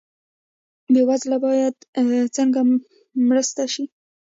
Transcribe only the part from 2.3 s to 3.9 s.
څنګه مرسته شي؟